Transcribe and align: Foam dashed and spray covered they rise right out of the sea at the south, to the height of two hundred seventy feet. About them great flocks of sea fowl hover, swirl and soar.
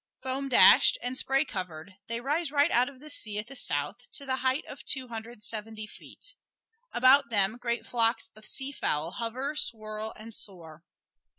Foam 0.23 0.49
dashed 0.49 0.97
and 1.03 1.15
spray 1.15 1.45
covered 1.45 1.97
they 2.07 2.19
rise 2.19 2.51
right 2.51 2.71
out 2.71 2.89
of 2.89 2.99
the 2.99 3.09
sea 3.11 3.37
at 3.37 3.45
the 3.45 3.55
south, 3.55 4.11
to 4.13 4.25
the 4.25 4.37
height 4.37 4.65
of 4.67 4.83
two 4.83 5.09
hundred 5.09 5.43
seventy 5.43 5.85
feet. 5.85 6.33
About 6.91 7.29
them 7.29 7.55
great 7.59 7.85
flocks 7.85 8.31
of 8.35 8.43
sea 8.43 8.71
fowl 8.71 9.11
hover, 9.11 9.55
swirl 9.55 10.11
and 10.17 10.33
soar. 10.33 10.83